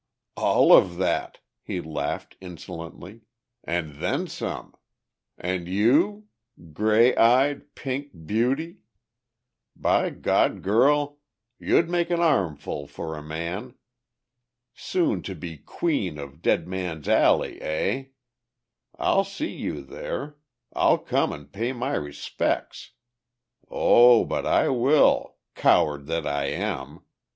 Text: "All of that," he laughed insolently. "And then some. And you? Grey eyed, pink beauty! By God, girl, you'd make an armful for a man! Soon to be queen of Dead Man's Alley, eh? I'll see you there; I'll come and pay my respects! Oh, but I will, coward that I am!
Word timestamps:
"All 0.35 0.75
of 0.75 0.97
that," 0.97 1.41
he 1.61 1.79
laughed 1.79 2.35
insolently. 2.41 3.21
"And 3.63 3.97
then 3.97 4.25
some. 4.25 4.73
And 5.37 5.67
you? 5.67 6.25
Grey 6.73 7.15
eyed, 7.15 7.75
pink 7.75 8.09
beauty! 8.25 8.79
By 9.75 10.09
God, 10.09 10.63
girl, 10.63 11.19
you'd 11.59 11.87
make 11.87 12.09
an 12.09 12.19
armful 12.19 12.87
for 12.87 13.15
a 13.15 13.21
man! 13.21 13.75
Soon 14.73 15.21
to 15.21 15.35
be 15.35 15.57
queen 15.59 16.17
of 16.17 16.41
Dead 16.41 16.67
Man's 16.67 17.07
Alley, 17.07 17.61
eh? 17.61 18.05
I'll 18.97 19.23
see 19.23 19.51
you 19.51 19.83
there; 19.83 20.35
I'll 20.73 20.97
come 20.97 21.31
and 21.31 21.53
pay 21.53 21.73
my 21.73 21.93
respects! 21.93 22.93
Oh, 23.69 24.25
but 24.25 24.47
I 24.47 24.67
will, 24.69 25.35
coward 25.53 26.07
that 26.07 26.25
I 26.25 26.45
am! 26.45 27.01